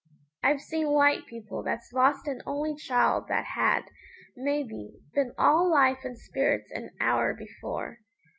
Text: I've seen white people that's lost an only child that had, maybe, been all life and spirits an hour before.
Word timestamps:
I've 0.41 0.61
seen 0.61 0.89
white 0.93 1.27
people 1.27 1.61
that's 1.61 1.93
lost 1.93 2.27
an 2.27 2.41
only 2.47 2.73
child 2.73 3.27
that 3.27 3.45
had, 3.55 3.83
maybe, 4.35 4.95
been 5.13 5.31
all 5.37 5.69
life 5.69 5.99
and 6.03 6.17
spirits 6.17 6.71
an 6.71 6.89
hour 6.99 7.35
before. 7.35 7.99